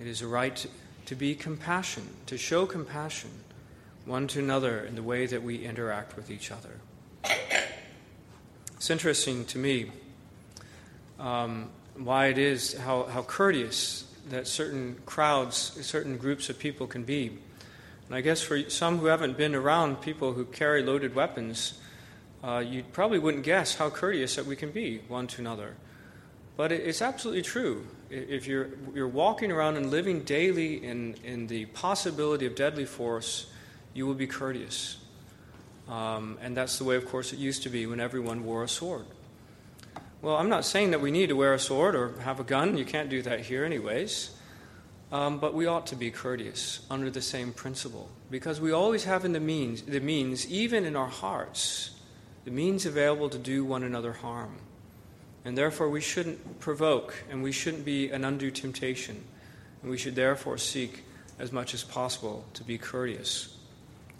[0.00, 0.66] It is a right
[1.04, 3.28] to be compassion, to show compassion
[4.06, 6.80] one to another in the way that we interact with each other.
[8.76, 9.92] It's interesting to me
[11.18, 17.04] um, why it is, how, how courteous that certain crowds, certain groups of people can
[17.04, 17.26] be.
[18.06, 21.74] And I guess for some who haven't been around people who carry loaded weapons,
[22.42, 25.74] uh, you probably wouldn't guess how courteous that we can be one to another.
[26.56, 27.86] But it's absolutely true.
[28.10, 33.46] If you're, you're walking around and living daily in, in the possibility of deadly force,
[33.94, 34.98] you will be courteous.
[35.88, 38.68] Um, and that's the way, of course, it used to be when everyone wore a
[38.68, 39.06] sword.
[40.22, 42.76] Well, I'm not saying that we need to wear a sword or have a gun.
[42.76, 44.30] You can't do that here, anyways.
[45.12, 49.24] Um, but we ought to be courteous under the same principle because we always have
[49.24, 51.92] in the means, the means, even in our hearts,
[52.44, 54.56] the means available to do one another harm.
[55.44, 59.24] And therefore, we shouldn't provoke and we shouldn't be an undue temptation.
[59.82, 61.04] And we should therefore seek
[61.38, 63.56] as much as possible to be courteous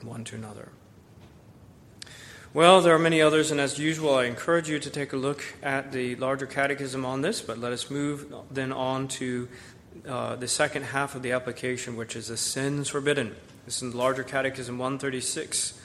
[0.02, 0.68] one to another.
[2.52, 5.44] Well, there are many others, and as usual, I encourage you to take a look
[5.62, 9.46] at the larger catechism on this, but let us move then on to
[10.08, 13.36] uh, the second half of the application, which is the sins forbidden.
[13.66, 15.80] This is in the larger catechism 136.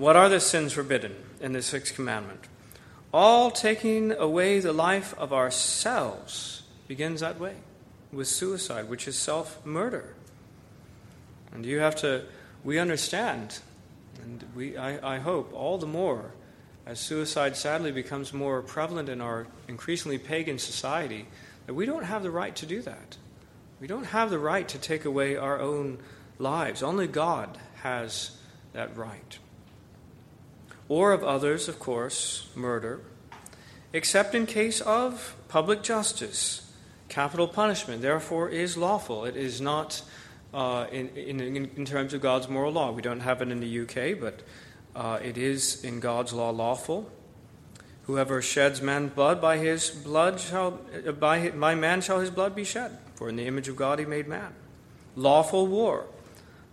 [0.00, 2.40] What are the sins forbidden in the sixth commandment?
[3.12, 7.56] All taking away the life of ourselves begins that way
[8.10, 10.14] with suicide, which is self murder.
[11.52, 12.24] And you have to,
[12.64, 13.58] we understand,
[14.22, 16.30] and we, I, I hope, all the more
[16.86, 21.26] as suicide sadly becomes more prevalent in our increasingly pagan society,
[21.66, 23.18] that we don't have the right to do that.
[23.82, 25.98] We don't have the right to take away our own
[26.38, 26.82] lives.
[26.82, 28.30] Only God has
[28.72, 29.38] that right.
[30.90, 33.00] Or of others, of course, murder,
[33.92, 36.68] except in case of public justice
[37.08, 39.24] capital punishment, therefore, is lawful.
[39.24, 40.02] It is not
[40.52, 42.90] uh, in, in, in, terms of God's moral law.
[42.90, 44.42] We don't have it in the UK, but
[44.96, 47.08] uh, it is in God's law lawful.
[48.06, 50.72] Whoever sheds man's blood, by his blood shall,
[51.20, 52.98] by, by man shall his blood be shed.
[53.14, 54.54] For in the image of God he made man.
[55.14, 56.06] Lawful war.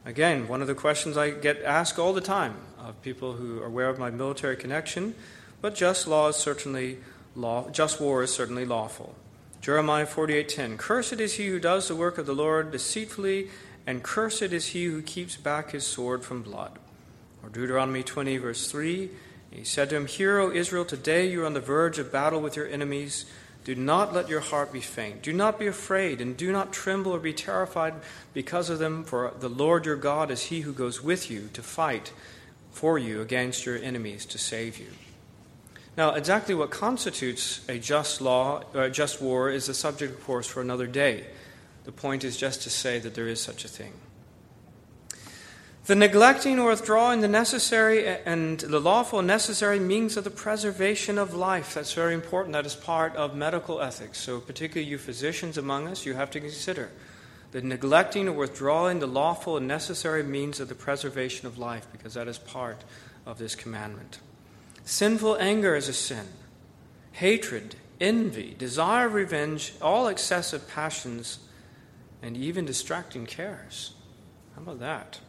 [0.05, 2.55] Again, one of the questions I get asked all the time
[2.87, 5.13] of people who are aware of my military connection,
[5.61, 6.97] but just law is certainly
[7.35, 9.15] law, just war is certainly lawful.
[9.61, 13.49] Jeremiah 48:10 Cursed is he who does the work of the Lord deceitfully,
[13.85, 16.79] and cursed is he who keeps back his sword from blood.
[17.43, 19.09] Or Deuteronomy 20 verse 3
[19.51, 22.41] He said to him, Hear, O Israel, today you are on the verge of battle
[22.41, 23.25] with your enemies.
[23.65, 25.21] Do not let your heart be faint.
[25.21, 27.95] Do not be afraid, and do not tremble or be terrified
[28.33, 31.61] because of them, for the Lord your God is he who goes with you to
[31.61, 32.13] fight
[32.77, 34.87] for you against your enemies to save you.
[35.97, 40.45] Now, exactly what constitutes a just law, a just war, is a subject, of course,
[40.45, 41.25] for another day.
[41.85, 43.93] The point is just to say that there is such a thing.
[45.85, 51.33] The neglecting or withdrawing the necessary and the lawful necessary means of the preservation of
[51.33, 51.73] life.
[51.73, 52.53] That's very important.
[52.53, 54.19] That is part of medical ethics.
[54.19, 56.91] So, particularly you physicians among us, you have to consider
[57.51, 62.13] the neglecting or withdrawing the lawful and necessary means of the preservation of life, because
[62.15, 62.83] that is part
[63.25, 64.19] of this commandment.
[64.83, 66.27] Sinful anger is a sin.
[67.13, 71.39] Hatred, envy, desire of revenge, all excessive passions,
[72.21, 73.93] and even distracting cares.
[74.55, 75.19] How about that?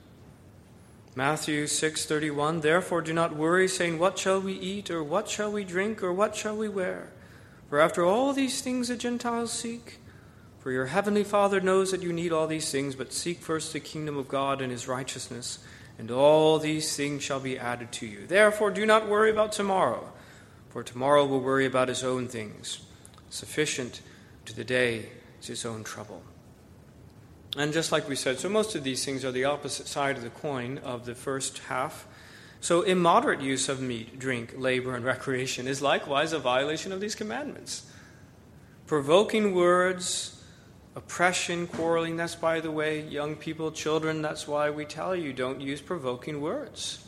[1.18, 5.64] Matthew 6:31 Therefore do not worry saying what shall we eat or what shall we
[5.64, 7.08] drink or what shall we wear
[7.68, 9.98] for after all these things the Gentiles seek
[10.68, 13.80] for your heavenly Father knows that you need all these things but seek first the
[13.80, 15.60] kingdom of God and his righteousness
[15.98, 18.26] and all these things shall be added to you.
[18.26, 20.12] Therefore, do not worry about tomorrow,
[20.68, 22.80] for tomorrow will worry about his own things.
[23.30, 24.02] Sufficient
[24.44, 25.08] to the day
[25.40, 26.22] is his own trouble.
[27.56, 30.22] And just like we said, so most of these things are the opposite side of
[30.22, 32.06] the coin of the first half.
[32.60, 37.14] So, immoderate use of meat, drink, labor, and recreation is likewise a violation of these
[37.14, 37.90] commandments.
[38.86, 40.34] Provoking words,
[40.98, 45.60] Oppression, quarreling, that's by the way, young people, children, that's why we tell you don't
[45.60, 47.06] use provoking words.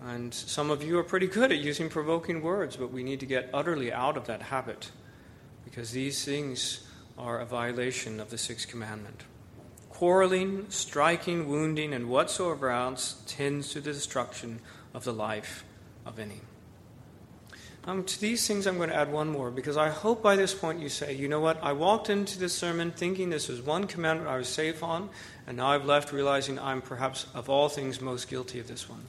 [0.00, 3.26] And some of you are pretty good at using provoking words, but we need to
[3.26, 4.92] get utterly out of that habit
[5.64, 6.88] because these things
[7.18, 9.24] are a violation of the sixth commandment.
[9.90, 14.60] Quarreling, striking, wounding, and whatsoever else tends to the destruction
[14.94, 15.64] of the life
[16.06, 16.42] of any.
[17.84, 20.54] Um, to these things, I'm going to add one more because I hope by this
[20.54, 23.88] point you say, you know what, I walked into this sermon thinking this was one
[23.88, 25.10] commandment I was safe on,
[25.48, 29.04] and now I've left realizing I'm perhaps of all things most guilty of this one.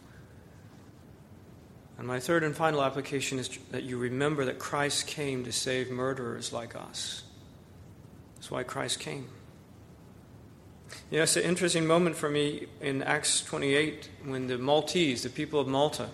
[2.00, 5.92] And my third and final application is that you remember that Christ came to save
[5.92, 7.24] murderers like us.
[8.36, 9.28] That's why Christ came.
[11.12, 15.30] You know, it's an interesting moment for me in Acts 28 when the Maltese, the
[15.30, 16.10] people of Malta,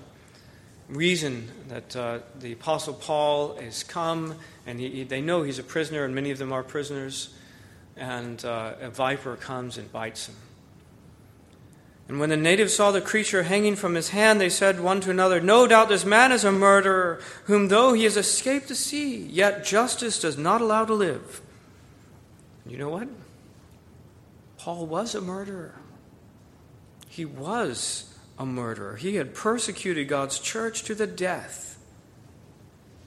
[0.90, 4.36] reason that uh, the Apostle Paul is come,
[4.66, 7.34] and he, they know he's a prisoner, and many of them are prisoners,
[7.96, 10.36] and uh, a viper comes and bites him.
[12.08, 15.12] And when the natives saw the creature hanging from his hand, they said one to
[15.12, 19.18] another, No doubt this man is a murderer, whom though he has escaped the sea,
[19.18, 21.42] yet justice does not allow to live.
[22.66, 23.08] You know what?
[24.58, 25.76] Paul was a murderer.
[27.08, 28.09] He was
[28.40, 28.96] a murderer.
[28.96, 31.78] He had persecuted God's church to the death.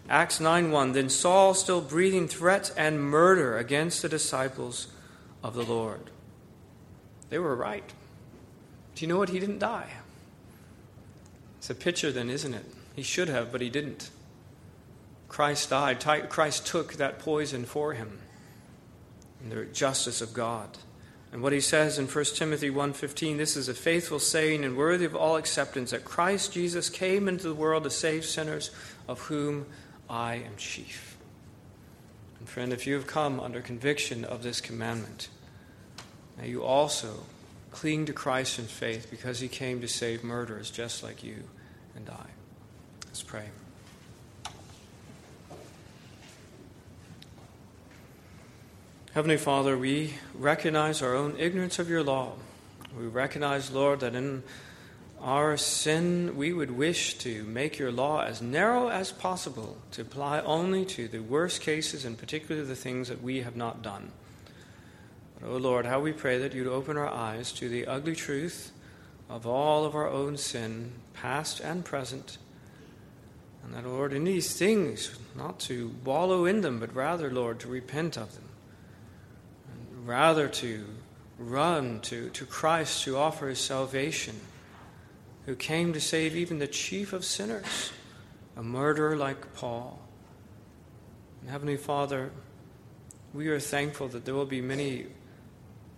[0.09, 4.89] Acts 9:1 Then Saul still breathing threats and murder against the disciples
[5.43, 6.11] of the Lord.
[7.31, 7.93] They were right.
[8.95, 9.31] Do you know what?
[9.31, 9.89] He didn't die.
[11.59, 12.67] It's a picture then, isn't it?
[12.95, 14.11] He should have, but he didn't.
[15.29, 16.05] Christ died.
[16.29, 18.19] Christ took that poison for him
[19.43, 20.77] in the justice of God.
[21.33, 25.07] And what he says in 1 Timothy 1:15, this is a faithful saying and worthy
[25.07, 28.71] of all acceptance that Christ Jesus came into the world to save sinners,
[29.09, 29.67] of whom
[30.11, 31.17] I am chief.
[32.39, 35.29] And friend, if you have come under conviction of this commandment,
[36.37, 37.25] may you also
[37.71, 41.45] cling to Christ in faith because he came to save murderers just like you
[41.97, 42.27] and I.
[43.07, 43.49] Let's pray.
[49.15, 52.33] Heavenly Father, we recognize our own ignorance of your law.
[52.99, 54.43] We recognize, Lord, that in
[55.21, 60.41] our sin we would wish to make your law as narrow as possible, to apply
[60.41, 64.13] only to the worst cases and particularly the things that we have not done.
[65.39, 68.17] But, O oh Lord, how we pray that you'd open our eyes to the ugly
[68.17, 68.73] truth
[69.29, 72.39] of all of our own sin, past and present.
[73.63, 77.69] And that, Lord, in these things, not to wallow in them, but rather, Lord, to
[77.69, 78.45] repent of them
[80.05, 80.85] rather to
[81.39, 84.39] run to, to Christ to offer his salvation,
[85.47, 87.93] who came to save even the chief of sinners,
[88.57, 90.01] a murderer like Paul.
[91.41, 92.31] And Heavenly Father,
[93.35, 95.07] we are thankful that there will be many,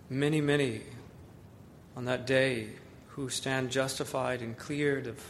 [0.09, 0.81] many, many
[1.95, 2.69] on that day
[3.09, 5.23] who stand justified and cleared of,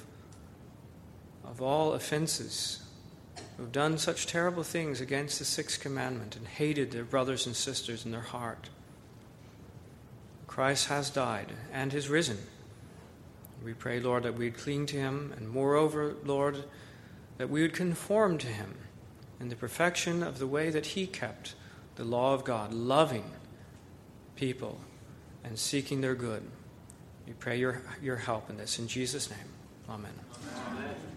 [1.44, 2.85] of all offenses
[3.58, 8.06] who've done such terrible things against the sixth commandment and hated their brothers and sisters
[8.06, 8.70] in their heart.
[10.47, 12.38] Christ has died and is risen.
[13.64, 16.64] We pray, Lord, that we'd cling to him, and moreover, Lord,
[17.38, 18.76] that we would conform to him
[19.39, 21.56] in the perfection of the way that he kept
[21.95, 23.32] the law of God, loving
[24.36, 24.80] people
[25.43, 26.43] and seeking their good.
[27.26, 28.80] We pray your, your help in this.
[28.80, 29.39] In Jesus' name,
[29.89, 30.12] amen.
[30.68, 31.14] amen.